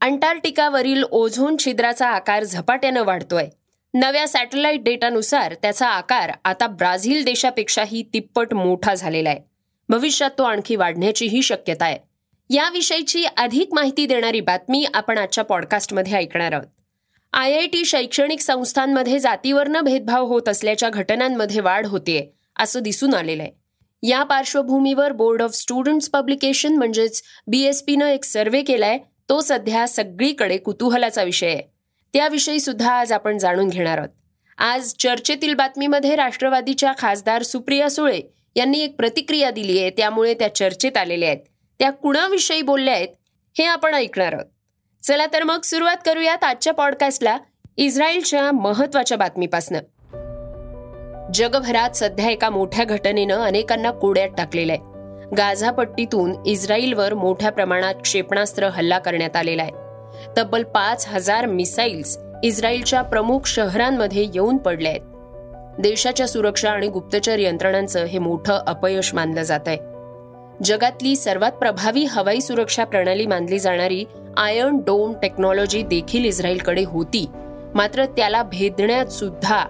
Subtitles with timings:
[0.00, 3.46] अंटार्क्टिकावरील ozone छिद्राचा आकार झपाट्यानं वाढतोय.
[3.94, 9.38] नव्या सॅटेलाइट डेटानुसार त्याचा आकार आता ब्राझील देशापेक्षाही तिप्पट मोठा झालेला आहे.
[9.88, 11.98] भविष्यात तो आणखी वाढण्याचीही शक्यता आहे.
[12.50, 16.66] याविषयीची अधिक माहिती देणारी बातमी आपण आजच्या पॉडकास्टमध्ये ऐकणार आहोत.
[17.32, 22.26] आय आय टी शैक्षणिक संस्थांमध्ये जातीवरनं भेदभाव होत असल्याच्या घटनांमध्ये वाढ होतीये
[22.58, 23.52] असं दिसून आलेलं आहे.
[24.02, 28.98] या पार्श्वभूमीवर बोर्ड ऑफ स्टुडंट्स पब्लिकेशन म्हणजेच बीएसपीनं एक सर्व्हे केलाय
[29.30, 31.62] तो सध्या सगळीकडे कुतूहलाचा विषय आहे.
[32.12, 34.08] त्याविषयी सुद्धा आज आपण जाणून घेणार आहोत.
[34.58, 38.20] आज चर्चेतील बातमीमध्ये राष्ट्रवादीच्या खासदार सुप्रिया सुळे
[38.56, 39.90] यांनी एक प्रतिक्रिया दिली आहे.
[39.90, 41.38] त्यामुळे त्या चर्चेत आलेल्या आहेत.
[41.78, 43.08] त्या कुणाविषयी बोलल्या आहेत
[43.58, 44.46] हे आपण ऐकणार आहोत.
[45.04, 47.38] चला तर मग सुरुवात करूयात आजच्या पॉडकास्टला
[47.76, 49.78] इस्रायलच्या महत्त्वाच्या बातमीपासनं.
[51.34, 54.89] जगभरात सध्या एका मोठ्या घटनेनं अनेकांना कोड्यात टाकलेलं आहे.
[55.36, 59.72] गाझापट्टीतून इस्रायलवर मोठ्या प्रमाणात क्षेपणास्त्र हल्ला करण्यात आलेला आहे.
[60.38, 65.00] तब्बल पाच हजार मिसाईल्स इस्रायलच्या प्रमुख शहरांमध्ये येऊन पडले आहेत.
[65.78, 69.78] देशाच्या सुरक्षा आणि गुप्तचर यंत्रणांचं हे मोठं अपयश मानलं जात आहे.
[70.64, 74.04] जगातली सर्वात प्रभावी हवाई सुरक्षा प्रणाली मानली जाणारी
[74.36, 77.26] आयर्न डोम टेक्नॉलॉजी देखील इस्रायलकडे होती.
[77.74, 79.64] मात्र त्याला भेदण्यात सुद्धा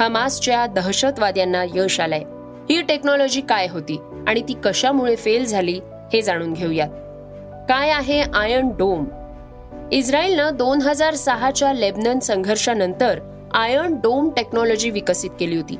[0.00, 2.22] हमासच्या दहशतवाद्यांना यश आलंय.
[2.70, 4.00] ही टेक्नॉलॉजी काय होती?
[4.28, 5.80] आणि ती कशामुळे फेल झाली
[6.12, 6.88] हे जाणून घेऊयात.
[7.68, 9.04] काय आहे आयर्न डोम?
[9.92, 13.20] इस्रायलनं दोन हजार सहाच्या लेबनन संघर्षानंतर
[13.54, 15.76] आयर्न डोम टेक्नॉलॉजी विकसित केली होती.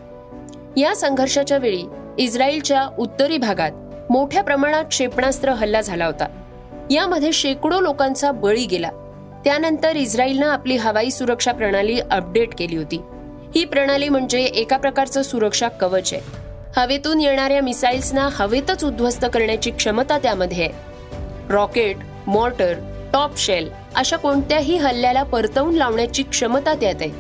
[0.81, 1.83] या संघर्षाच्या वेळी
[2.19, 3.71] इस्रायलच्या उत्तरी भागात
[4.11, 6.27] मोठ्या प्रमाणात क्षेपणास्त्र हल्ला झाला होता.
[6.91, 8.91] यामध्ये शेकडो लोकांचा बळी गेला.
[9.45, 13.03] त्यानंतर इस्रायलनं आपली हवाई सुरक्षा प्रणाली अपडेट केली होती.
[13.55, 16.48] ही प्रणाली म्हणजे एका प्रकारचं सुरक्षा कवच आहे.
[16.77, 20.69] हवेतून येणाऱ्या मिसाईल्सना हवेतच उद्ध्वस्त करण्याची क्षमता त्यामध्ये आहे.
[21.49, 21.97] रॉकेट
[22.27, 22.75] मॉर्टर
[23.13, 27.11] टॉप शेल अशा कोणत्याही हल्ल्याला परतवून लावण्याची क्षमता त्यात आहे.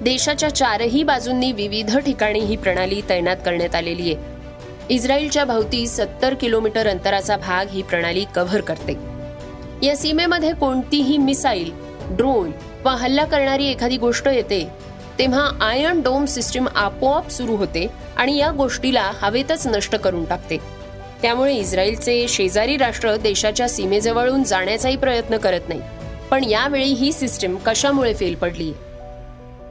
[0.00, 4.24] देशाच्या चारही बाजूंनी विविध ठिकाणी ही प्रणाली तैनात करण्यात आलेली आहे.
[4.88, 8.96] इस्रायलच्या भोवती सत्तर किलोमीटर अंतराचा भाग ही प्रणाली कव्हर करते.
[9.86, 11.70] या सीमेमध्ये कोणतीही मिसाईल
[12.10, 12.50] ड्रोन
[12.84, 14.68] वा हल्ला करणारी एखादी गोष्ट येते
[15.18, 20.56] तेव्हा आयर्न डोम सिस्टीम आपोआप सुरू होते आणि या गोष्टीला हवेतच नष्ट करून टाकते.
[21.22, 25.80] त्यामुळे इस्रायलचे शेजारी राष्ट्र देशाच्या सीमेजवळून जाण्याचाही प्रयत्न करत नाही.
[26.30, 28.72] पण यावेळी ही सिस्टीम कशामुळे फेल पडली?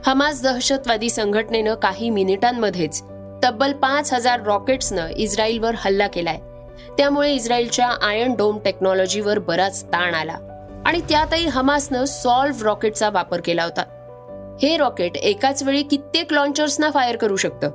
[0.05, 3.01] हमास दहशतवादी संघटनेनं काही मिनिटांमध्येच
[3.43, 6.37] तब्बल पाच हजार रॉकेट्सनं इस्रायलवर हल्ला केलाय.
[6.97, 10.35] त्यामुळे इस्रायलच्या आयर्न डोम टेक्नॉलॉजीवर बराच ताण आला.
[10.85, 13.94] आणि त्यातही हमासनं सॉल्व्ह रॉकेटचा वापर केला होता.
[14.61, 17.71] हे रॉकेट एकाच वेळी कित्येक लॉन्चर्सना फायर करू शकतं.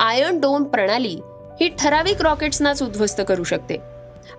[0.00, 1.20] आयर्न डोम प्रणाली
[1.60, 3.76] ही ठराविक रॉकेट्सनाच उद्ध्वस्त करू शकते.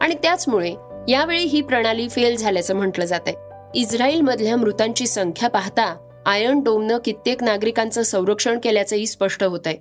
[0.02, 0.76] आणि त्याचमुळे
[1.08, 3.36] यावेळी ही प्रणाली फेल झाल्याचं म्हटलं जात आहे
[3.76, 5.96] इस्रायलमधल्या मृतांची संख्या पाहता
[6.26, 9.78] आयर्न डोमनं कित्येक नागरिकांचं संरक्षण केल्याचंही स्पष्ट होत आहे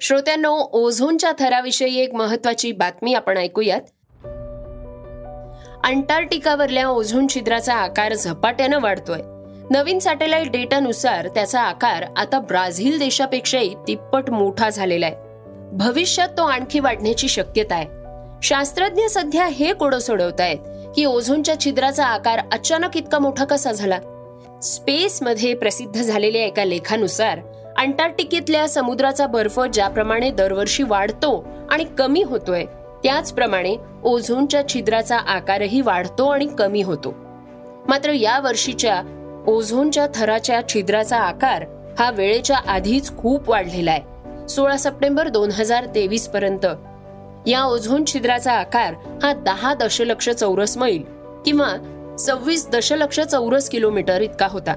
[0.00, 3.80] श्रोत्यांनो ओझोनच्या थराविषयी एक महत्वाची बातमी आपण ऐकूयात.
[5.86, 9.20] अंटार्क्टिकावरल्या ओझोन छिद्राचा आकार झपाट्यानं वाढतोय.
[9.70, 15.14] नवीन सॅटेलाइट डेटानुसार त्याचा आकार आता ब्राझील देशापेक्षाही तिप्पट मोठा झालेला आहे.
[15.72, 17.86] भविष्यात तो आणखी वाढण्याची शक्यता आहे.
[18.42, 20.58] शास्त्रज्ञ सध्या हे कोडं सोडवत आहेत
[20.96, 23.98] की ओझोनच्या छिद्राचा आकार अचानक इतका मोठा कसा झाला?
[24.62, 27.38] स्पेसमध्ये प्रसिद्ध झालेल्या एका लेखानुसार
[27.78, 32.64] अंटार्क्टिकेतल्या समुद्राचा बर्फ ज्याप्रमाणे दरवर्षी वाढतो आणि कमी होतोय
[33.06, 37.14] त्याचप्रमाणे ओझोनच्या छिद्राचा आकारही वाढतो आणि कमी होतो.
[37.88, 39.02] मात्र या वर्षीच्या
[39.46, 41.64] ओझोनच्या थराच्या छिद्राचा आकार
[41.98, 44.48] हा वेळेच्या आधीच खूप वाढलेला आहे.
[44.48, 46.66] सोळा सप्टेंबर दोन हजार तेवीस पर्यंत
[47.46, 51.02] या ओझोन छिद्राचा आकार हा दहा दशलक्ष चौरस मैल
[51.44, 51.72] किंवा
[52.18, 54.74] सव्वीस दशलक्ष चौरस किलोमीटर इतका होता.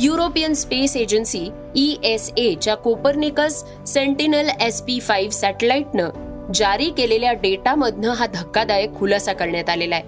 [0.00, 8.10] European space agency E S एच्या Copernicus Sentinel S P five सॅटेलाइटनं जारी केलेल्या डेटामधनं
[8.10, 10.04] हा धक्कादायक खुलासा करण्यात आलेला आहे.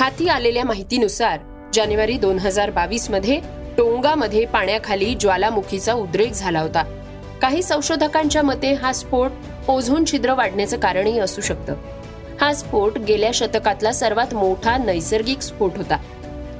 [0.00, 1.38] हाती आलेल्या माहितीनुसार
[1.74, 3.40] जानेवारी दोन हजार बावीसमध्ये
[3.78, 6.82] टोंगामध्ये पाण्याखाली ज्वालामुखीचा उद्रेक झाला होता.
[7.42, 9.30] काही संशोधकांच्या मते हा स्फोट
[9.68, 11.74] ओझोन छिद्र वाढण्याचं कारणही असू शकतं.
[12.40, 15.96] हा स्फोट गेल्या शतकातला सर्वात मोठा नैसर्गिक स्फोट होता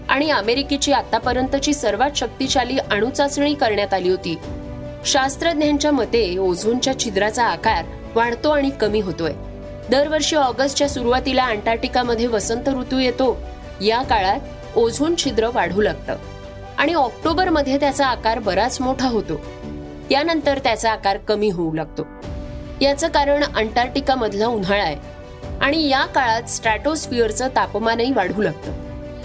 [0.09, 4.39] आणि अमेरिकेची आतापर्यंतची सर्वात शक्तिशाली अणुचाचणी करण्यात आली होती.
[5.07, 7.85] शास्त्रज्ञांच्या मते ओझोनच्या छिद्राचा आकार
[8.15, 9.33] वाढतो आणि कमी होतोय.
[9.91, 13.43] दरवर्षी ऑगस्टच्या सुरुवातीला अंटार्क्टिकामध्ये वसंत ऋतू येतो.
[13.81, 14.41] या काळात
[14.77, 16.17] ओझोन छिद्र वाढू लागतं.
[16.79, 19.37] आणि ऑक्टोबरमध्ये त्याचा आकार बराच मोठा होतो.
[20.11, 22.07] त्यानंतर त्याचा आकार कमी होऊ लागतो.
[22.81, 24.97] याचं कारण अंटार्क्टिका मधला उन्हाळा आहे.
[25.61, 28.73] आणि या काळात स्ट्रॅटोस्फिअरचं तापमानही वाढू लागतं.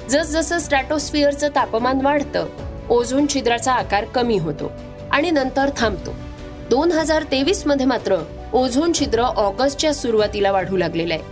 [0.09, 2.47] जसजसं स्ट्रॅटोस्फिअरचं तापमान वाढतं
[2.89, 4.71] ओझोन छिद्राचा आकार कमी होतो
[5.12, 6.12] आणि नंतर थांबतो.
[6.69, 8.15] दोन हजार तेवीसमध्ये मात्र
[8.54, 11.24] ओझोन छिद्र ऑगस्टच्या सुरुवातीला वाढू लागलेलं आहे.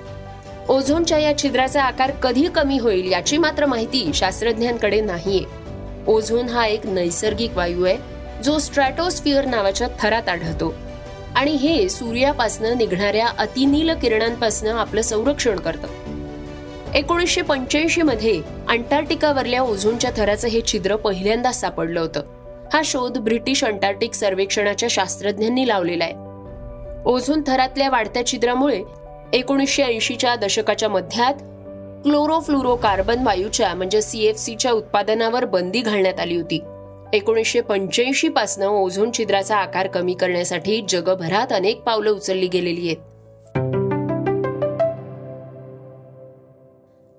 [0.69, 5.44] ओझोनच्या या छिद्राचा आकार कधी कमी होईल याची मात्र माहिती शास्त्रज्ञांकडे नाहीये.
[6.08, 7.98] ओझोन हा एक नैसर्गिक वायू आहे
[8.44, 10.74] जो स्ट्रॅटोस्फिअर नावाच्या थरात आढळतो.
[11.36, 15.88] आणि हे सूर्यापासनं निघणाऱ्या अतिनील किरणांपासनं आपलं संरक्षण करतं.
[16.96, 22.22] एकोणीसशे पंच्याऐंशी मध्ये अंटार्क्टिकावरल्या ओझोनच्या थराचं हे छिद्र पहिल्यांदाच सापडलं होतं.
[22.74, 26.26] हा शोध ब्रिटिश अंटार्क्टिक सर्वेक्षणाच्या शास्त्रज्ञांनी लावलेला आहे.
[27.07, 28.83] ओझोन थरातल्या वाढत्या छिद्रामुळे
[29.33, 31.33] एकोणीसशे ऐंशीच्या दशकाच्या मध्यात
[32.04, 36.59] क्लोरोफ्लुरोकार्बन वायूच्या म्हणजे सीएफसीच्या उत्पादनावर बंदी घालण्यात आली होती.
[37.13, 42.98] एकोणीसशे पंच्याऐंशी पासनं ओझोन छिद्राचा आकार कमी करण्यासाठी जगभरात अनेक पावलं उचलली गेलेली आहेत.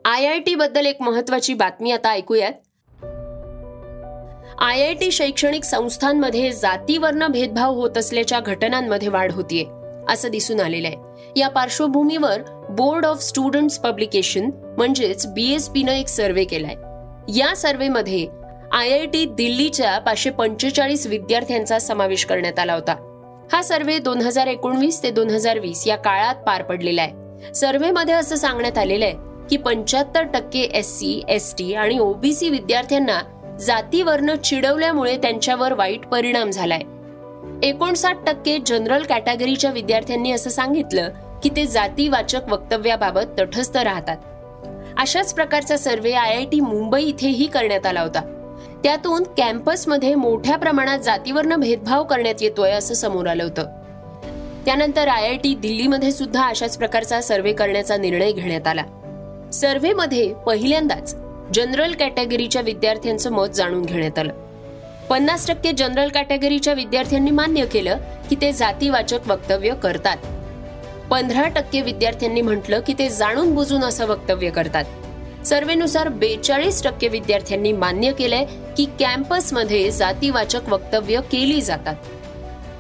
[0.05, 2.53] आय आय टी बद्दल एक महत्वाची बातमी आता ऐकूयात.
[4.59, 9.78] आय आय टी शैक्षणिक संस्थांमध्ये जातीवर्ण भेदभाव होत असल्याच्या घटनांमध्ये वाढ होतीये.
[10.09, 10.97] असं दिसून आलेलं आहे
[11.37, 16.75] या पार्श्वभूमीवर बोर्ड ऑफ स्टुडंट्स पब्लिकेशन म्हणजेच बीएसपीनं एक सर्वे केलाय.
[17.39, 18.27] या सर्वेमध्ये
[18.73, 22.97] आय आय टी दिल्लीच्या पाचशे पंचेचाळीस विद्यार्थ्यांचा समावेश करण्यात आला होता.
[23.53, 27.55] हा सर्वे दोन हजार एकोणवीस ते दोन हजार वीस या काळात पार पडलेला आहे.
[27.55, 29.15] सर्व्हेमध्ये असं सांगण्यात आलेलं आहे
[29.51, 33.21] की पंच्याहत्तर टक्के एस सी एस टी आणि ओबीसी विद्यार्थ्यांना
[33.61, 36.81] जातीवर्ण चिडवल्यामुळे त्यांच्यावर वाईट परिणाम झालाय.
[37.63, 41.09] एकोणसाठ टक्के जनरल कॅटेगरीच्या विद्यार्थ्यांनी असं सांगितलं
[41.43, 44.17] की ते जातीवाचक वक्तव्याबाबत तटस्थ राहतात.
[44.99, 48.21] अशाच प्रकारचा survey I I T Mumbai इथेही करण्यात आला होता.
[48.85, 53.67] त्यातून कॅम्पसमध्ये मोठ्या प्रमाणात जातीवरनं भेदभाव करण्यात येतोय असं समोर आलं होतं.
[54.65, 58.85] त्यानंतर आय आय टी दिल्लीमध्ये सुद्धा अशाच प्रकारचा सर्व्हे करण्याचा निर्णय घेण्यात आला.
[59.53, 61.17] सर्व्हेमध्ये पहिल्यांदाच
[61.55, 64.33] जनरल कॅटेगरीच्या विद्यार्थ्यांचं मत जाणून घेण्यात आलं.
[65.11, 67.99] पन्नास टक्के जनरल कॅटेगरीच्या विद्यार्थ्यांनी मान्य केलं
[68.31, 70.17] की ते जातीवाचक वक्तव्य करतात.
[71.11, 74.85] पंधरा टक्के विद्यार्थ्यांनी म्हटलं की ते जाणून बुजून असं वक्तव्य करतात.
[75.47, 78.45] सर्वेनुसार बेचाळीस टक्के विद्यार्थ्यांनी मान्य केलंय
[78.77, 81.97] की कॅम्पसमध्ये जातीवाचक वक्तव्य केली जातात.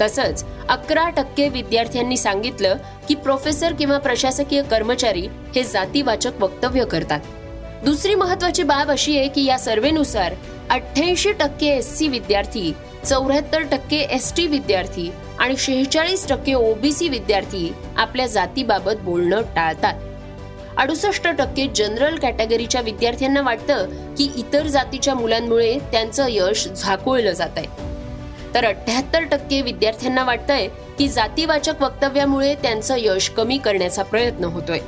[0.00, 2.76] तसंच अकरा टक्के विद्यार्थ्यांनी सांगितलं
[3.08, 5.26] की प्रोफेसर किंवा प्रशासकीय कर्मचारी
[5.56, 7.20] हे जातीवाचक वक्तव्य करतात.
[7.84, 10.34] दुसरी महत्वाची बाब अशी आहे की या सर्वेनुसार
[10.70, 12.72] अठ्ठ्याऐंशी टक्के एस सी विद्यार्थी
[13.04, 19.94] चौऱ्याहत्तर टक्के एस टी विद्यार्थी आणि शेहेचाळीस टक्के ओबीसी विद्यार्थी आपल्या जातीबाबत बोलणं टाळतात.
[20.76, 23.88] अडुसष्ट टक्के जनरल कॅटेगरीच्या विद्यार्थ्यांना वाटतं
[24.18, 27.86] की इतर जातीच्या मुलांमुळे त्यांचं यश झाकोळलं जात आहे
[28.54, 34.78] तर अठ्याहत्तर टक्के विद्यार्थ्यांना वाटतंय की जातीवाचक वक्तव्यामुळे त्यांचं यश कमी करण्याचा प्रयत्न होतोय.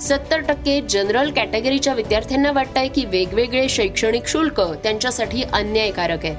[0.00, 6.34] सत्तर टक्के जनरल कॅटेगरीच्या विद्यार्थ्यांना वाटतंय की वेगवेगळे शैक्षणिक शुल्क त्यांच्यासाठी अन्यायकारक आहे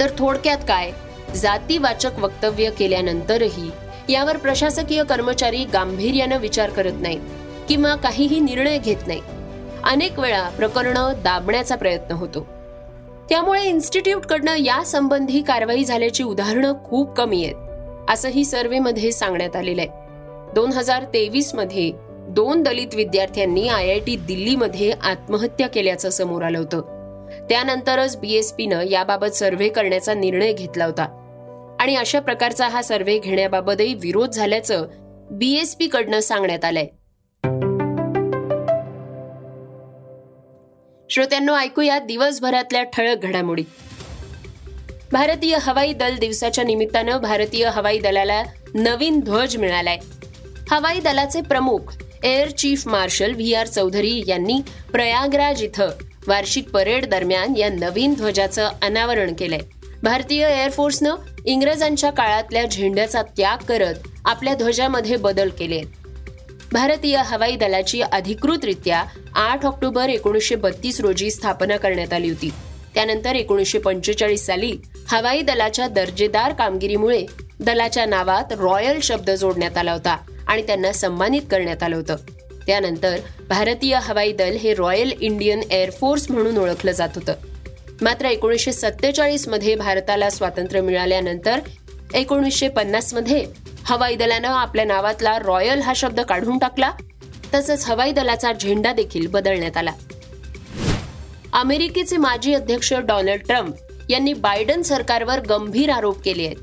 [0.00, 0.90] तर थोडक्यात काय?
[1.34, 3.70] जातीवाचक वक्तव्य केल्यानंतरही
[4.08, 7.20] यावर प्रशासकीय कर्मचारी गांभीर्यानं विचार करत नाहीत
[7.68, 9.20] किंवा काहीही निर्णय घेत नाही
[9.84, 12.46] अनेक वेळा प्रकरणं दाबण्याचा प्रयत्न होतो.
[13.30, 19.90] त्यामुळे इन्स्टिट्यूटकडनं यासंबंधी कारवाई झाल्याची उदाहरणं खूप कमी आहेत असंही सर्व्हेमध्ये सांगण्यात आलेलं आहे.
[20.54, 21.92] दोन हजार तेवीसमध्ये
[22.28, 26.80] दोन दलित विद्यार्थ्यांनी आय आय टी दिल्लीमध्ये आत्महत्या केल्याचं समोर आलं होतं.
[27.48, 31.02] त्यानंतरच बीएसपीनं याबाबत सर्व्हे करण्याचा निर्णय घेतला होता.
[31.80, 34.86] आणि अशा प्रकारचा हा सर्व्हे घेण्याबाबतही विरोध झाल्याचं
[35.30, 36.86] बीएसपी कडनं सांगण्यात आलंय.
[41.10, 43.64] श्रोत्यांनो ऐकूया दिवसभरातल्या ठळक घडामोडी.
[45.12, 48.42] भारतीय हवाई दल दिवसाच्या निमित्तानं भारतीय हवाई दलाला
[48.74, 49.98] नवीन ध्वज मिळालाय.
[50.70, 51.78] हवाई दलाचे प्रमुख
[52.24, 54.60] air chief marshal V R Chaudhari यांनी
[54.92, 55.88] प्रयागराज इथं
[56.28, 59.58] वार्षिक परेड दरम्यान या नवीन ध्वजाचं अनावरण केलंय.
[60.02, 63.94] भारतीय एअरफोर्सनं इंग्रजांच्या काळातल्या झेंड्याचा त्याग करत
[64.24, 65.82] आपल्या ध्वजामध्ये बदल केले
[66.72, 72.50] भारतीय हवाई दलाची अधिकृतरित्या आठ ऑक्टोबर एकोणीसशे बत्तीस रोजी स्थापना करण्यात आली होती.
[72.94, 74.76] त्यानंतर एकोणीसशे पंचेचाळीस साली
[75.08, 77.26] हवाई दलाच्या दर्जेदार कामगिरीमुळे
[77.60, 80.16] दलाच्या नावात रॉयल शब्द जोडण्यात आला होता.
[80.48, 82.16] आणि त्यांना सन्मानित करण्यात आलं होतं.
[82.66, 83.16] त्यानंतर
[83.48, 87.34] भारतीय हवाई दल हे रॉयल इंडियन एअरफोर्स म्हणून ओळखलं जात होतं.
[88.00, 91.60] मात्र एकोणीसशे सत्तेचाळीसमध्ये भारताला स्वातंत्र्य मिळाल्यानंतर
[92.14, 93.46] एकोणीसशे पन्नासमध्ये
[93.84, 96.92] हवाई दलानं आपल्या नावातला रॉयल हा शब्द काढून टाकला.
[97.54, 99.92] तसंच हवाई दलाचा झेंडा देखील बदलण्यात आला.
[101.52, 103.74] अमेरिकेचे माजी अध्यक्ष डोनाल्ड ट्रम्प
[104.08, 106.56] यांनी बायडन सरकारवर गंभीर आरोप केले आहेत.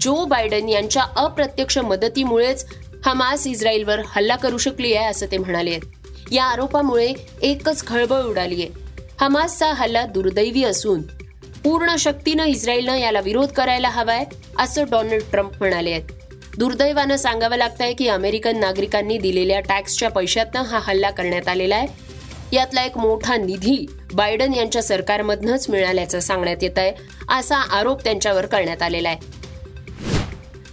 [0.00, 2.66] जो बायडन यांच्या अप्रत्यक्ष मदतीमुळेच
[3.06, 5.70] हमास इस्रायलवर हल्ला करू शकली आहे असं ते म्हणाले.
[5.70, 8.88] आहेत या आरोपामुळे एकच खळबळ उडाली आहे
[9.20, 11.02] हमासचा हल्ला दुर्दैवी असून
[11.64, 14.24] पूर्ण शक्तीनं इस्रायलनं याला विरोध करायला हवाय
[14.58, 16.02] असं डोनाल्ड ट्रम्प म्हणाले आहेत.
[16.58, 21.86] दुर्दैवानं सांगावं लागतंय की अमेरिकन नागरिकांनी दिलेल्या टॅक्सच्या पैशातनं हा हल्ला करण्यात आलेला आहे.
[22.52, 26.92] यातला एक मोठा निधी बायडन यांच्या सरकारमधनच मिळाल्याचं सांगण्यात येत आहे
[27.28, 29.39] असा आरोप त्यांच्यावर करण्यात आलेला आहे.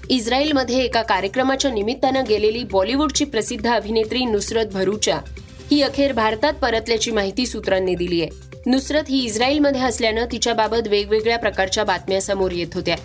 [0.09, 5.19] इस्रायलमध्ये एका कार्यक्रमाच्या निमित्तानं गेलेली बॉलिवूडची प्रसिद्ध अभिनेत्री नुसरत भरूचा
[5.71, 8.29] ही अखेर भारतात परतल्याची माहिती सूत्रांनी दिली आहे.
[8.65, 12.95] नुसरत ही इस्रायलमध्ये असल्यानं तिच्याबाबत वेगवेगळ्या प्रकारच्या बातम्या समोर येत होत्या.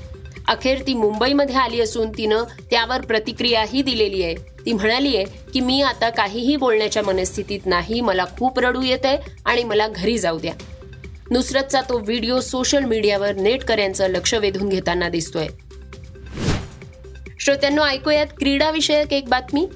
[0.49, 4.35] अखेर ती मुंबईमध्ये आली असून तिनं त्यावर प्रतिक्रियाही दिलेली आहे.
[4.35, 9.19] ती म्हणाली आहे की मी आता काहीही बोलण्याच्या मनस्थितीत नाही मला खूप रडू येत आहे
[9.45, 10.53] आणि मला घरी जाऊ द्या.
[11.31, 15.47] नुसरतचा तो व्हिडिओ सोशल मीडियावर नेटकऱ्यांचं लक्ष वेधून घेताना दिसतोय.
[17.45, 19.67] श्रोत्यांना ऐकूयात क्रीडाविषयक एक बातमी.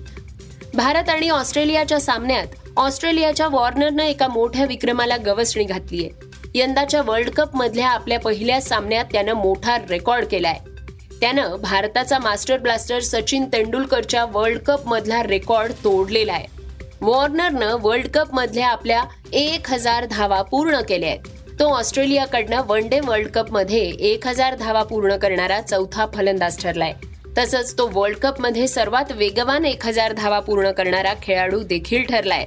[0.75, 2.47] भारत आणि ऑस्ट्रेलियाच्या सामन्यात
[2.77, 6.11] ऑस्ट्रेलियाच्या वॉर्नरनं एका मोठ्या विक्रमाला गवसणी घातली आहे.
[6.55, 10.59] यंदाच्या वर्ल्ड कप मधल्या आपल्या पहिल्या सामन्यात त्यानं मोठा रेकॉर्ड केलाय.
[11.21, 16.47] त्यानं भारताचा मास्टर ब्लास्टर सचिन तेंडुलकरच्या वर्ल्ड कप मधला रेकॉर्ड तोडलेला आहे.
[17.01, 21.21] वॉर्नरनं वर्ल्ड कप मधल्या आपल्या एक हजार धावा पूर्ण केल्या आहेत.
[21.59, 26.93] तो ऑस्ट्रेलियाकडनं वन डे वर्ल्ड कपमध्ये एक हजार धावा पूर्ण करणारा चौथा फलंदाज ठरलाय.
[27.39, 32.47] तसंच तो वर्ल्ड कपमध्ये सर्वात वेगवान एक हजार धावा पूर्ण करणारा खेळाडू देखील ठरलाय.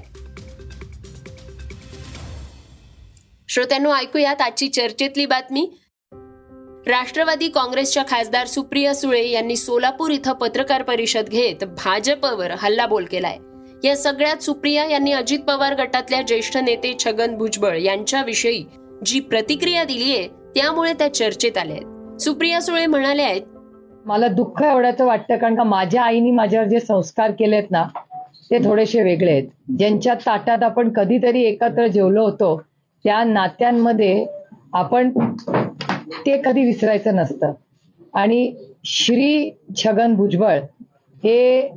[3.49, 5.69] श्रोत्यांनो ऐकूयात आजची चर्चेतली बातमी.
[6.87, 13.37] राष्ट्रवादी काँग्रेसच्या खासदार सुप्रिया सुळे यांनी सोलापूर इथं पत्रकार परिषद घेत भाजपवर हल्लाबोल केलाय.
[13.83, 18.65] या सगळ्यात सुप्रिया यांनी अजित पवार गटातल्या ज्येष्ठ नेते छगन भुजबळ यांच्याविषयी
[19.05, 23.41] जी प्रतिक्रिया दिली आहे त्यामुळे त्या चर्चेत आल्या आहेत सुप्रिया सुळे म्हणाल्या आहेत
[24.05, 27.83] मला दुःख एवढ्याचं वाटतं कारण का माझ्या आईने माझ्यावर जे संस्कार केलेत ना
[28.51, 29.47] ते थोडेसे वेगळे आहेत.
[29.77, 32.55] ज्यांच्या ताटात आपण कधीतरी एकत्र जेवलो होतो
[33.05, 34.25] त्या नात्यांमध्ये
[34.73, 35.09] आपण
[36.25, 37.53] ते कधी विसरायचं नसतं.
[38.13, 38.51] आणि
[38.85, 40.59] श्री छगन भुजबळ
[41.23, 41.69] हे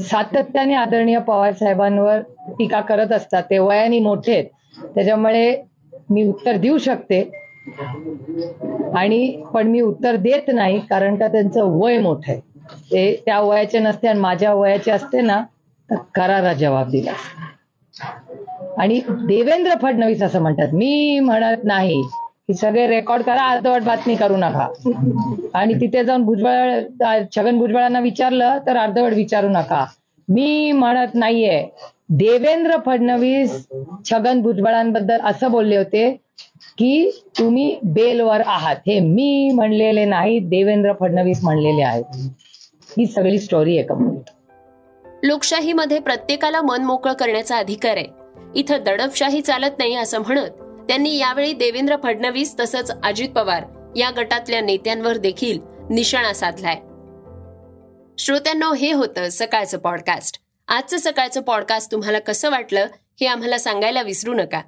[0.00, 3.42] सातत्याने आदरणीय पवार साहेबांवर टीका करत असतात.
[3.42, 4.46] ते वयाने मोठे आहेत.
[4.94, 5.62] त्याच्यामुळे
[6.10, 7.22] मी उत्तर देऊ शकते.
[8.94, 12.40] आणि पण मी उत्तर देत नाही कारण का त्यांचं वय मोठं आहे.
[12.86, 15.40] ते त्या वयाचे नसते आणि माझ्या वयाचे असते ना
[15.88, 17.12] तर करारा जबाब दिला.
[18.78, 22.00] आणि देवेंद्र फडणवीस असं म्हणतात मी म्हणत नाही
[22.44, 24.66] की सगळे रेकॉर्ड करा अर्धवट बातमी करू नका.
[25.54, 26.80] आणि तिथे जाऊन भुजबळ
[27.32, 29.84] छगन भुजबळांना विचारलं तर अर्धवट विचारू नका.
[30.28, 31.62] मी म्हणत नाहीये.
[32.12, 33.64] देवेंद्र फडणवीस
[34.04, 36.04] छगन भुजबळांबद्दल असं बोलले होते
[36.78, 38.76] की तुम्ही बेलवर आहात.
[38.86, 42.04] हे मी म्हणलेले नाही देवेंद्र फडणवीस म्हणलेले आहेत.
[42.98, 44.30] ही सगळी स्टोरी आहे कंप्लीट
[45.24, 48.06] लोकशाहीमध्ये प्रत्येकाला मन मोकळं करण्याचा अधिकार आहे.
[48.54, 50.50] इथं दडपशाही चालत नाही असं म्हणत
[50.88, 53.64] त्यांनी यावेळी देवेंद्र फडणवीस तसंच अजित पवार
[53.96, 55.58] या गटातल्या नेत्यांवर देखील
[55.90, 56.76] निशाणा साधलाय.
[58.18, 62.86] श्रोत्यांनो हे होतं सकाळचं पॉडकास्ट आजचं सकाळचं पॉडकास्ट तुम्हाला कसं वाटलं
[63.20, 64.60] हे आम्हाला सांगायला विसरू नका.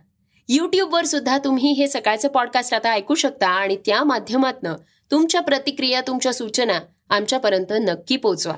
[0.49, 4.75] यूट्यूबवर सुद्धा तुम्ही हे सकाळचं पॉडकास्ट आता ऐकू शकता आणि त्या माध्यमातनं
[5.11, 8.55] तुमच्या प्रतिक्रिया तुमच्या सूचना आमच्यापर्यंत नक्की पोचवा.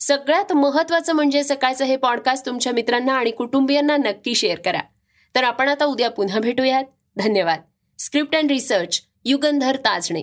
[0.00, 4.80] सगळ्यात महत्वाचं म्हणजे सकाळचं हे पॉडकास्ट तुमच्या मित्रांना आणि कुटुंबियांना नक्की शेअर करा.
[5.34, 6.84] तर आपण आता उद्या पुन्हा भेटूयात.
[7.16, 7.60] धन्यवाद.
[7.98, 10.22] Script and research Yugandhar Tajne.